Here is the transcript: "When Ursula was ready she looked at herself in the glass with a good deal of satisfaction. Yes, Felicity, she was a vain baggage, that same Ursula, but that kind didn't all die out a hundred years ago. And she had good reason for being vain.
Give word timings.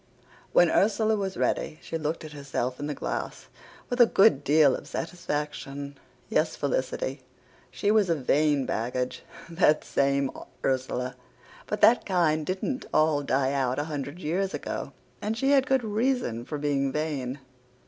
"When 0.51 0.71
Ursula 0.71 1.15
was 1.15 1.37
ready 1.37 1.77
she 1.83 1.95
looked 1.95 2.25
at 2.25 2.31
herself 2.31 2.79
in 2.79 2.87
the 2.87 2.95
glass 2.95 3.49
with 3.87 4.01
a 4.01 4.07
good 4.07 4.43
deal 4.43 4.75
of 4.75 4.87
satisfaction. 4.87 5.95
Yes, 6.27 6.55
Felicity, 6.55 7.21
she 7.69 7.91
was 7.91 8.09
a 8.09 8.15
vain 8.15 8.65
baggage, 8.65 9.21
that 9.47 9.83
same 9.83 10.31
Ursula, 10.65 11.15
but 11.67 11.81
that 11.81 12.03
kind 12.03 12.43
didn't 12.47 12.87
all 12.91 13.21
die 13.21 13.53
out 13.53 13.77
a 13.77 13.83
hundred 13.83 14.17
years 14.17 14.55
ago. 14.55 14.91
And 15.21 15.37
she 15.37 15.51
had 15.51 15.67
good 15.67 15.83
reason 15.83 16.45
for 16.45 16.57
being 16.57 16.91
vain. 16.91 17.37